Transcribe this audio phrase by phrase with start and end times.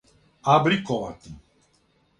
[0.53, 1.31] абриктовати